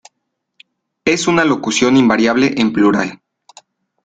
[1.05, 3.21] Es una locución invariable en plural.